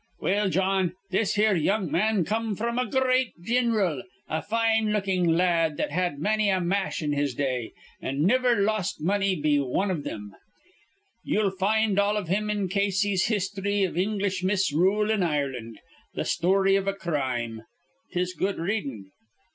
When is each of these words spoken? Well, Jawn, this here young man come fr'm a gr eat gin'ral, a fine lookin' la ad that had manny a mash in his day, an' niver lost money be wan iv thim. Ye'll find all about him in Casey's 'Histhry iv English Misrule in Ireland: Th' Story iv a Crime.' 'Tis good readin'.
Well, 0.19 0.49
Jawn, 0.49 0.95
this 1.11 1.35
here 1.35 1.55
young 1.55 1.91
man 1.91 2.25
come 2.25 2.55
fr'm 2.55 2.79
a 2.79 2.87
gr 2.87 3.07
eat 3.11 3.33
gin'ral, 3.39 4.01
a 4.27 4.41
fine 4.41 4.91
lookin' 4.91 5.37
la 5.37 5.43
ad 5.45 5.77
that 5.77 5.91
had 5.91 6.17
manny 6.17 6.49
a 6.49 6.59
mash 6.59 7.03
in 7.03 7.13
his 7.13 7.35
day, 7.35 7.73
an' 8.01 8.23
niver 8.25 8.55
lost 8.55 8.99
money 8.99 9.35
be 9.35 9.59
wan 9.59 9.91
iv 9.91 10.03
thim. 10.03 10.35
Ye'll 11.23 11.51
find 11.51 11.99
all 11.99 12.17
about 12.17 12.29
him 12.29 12.49
in 12.49 12.67
Casey's 12.67 13.25
'Histhry 13.27 13.83
iv 13.85 13.95
English 13.95 14.43
Misrule 14.43 15.11
in 15.11 15.21
Ireland: 15.21 15.79
Th' 16.17 16.25
Story 16.25 16.75
iv 16.75 16.87
a 16.87 16.95
Crime.' 16.95 17.61
'Tis 18.11 18.33
good 18.33 18.57
readin'. 18.57 19.11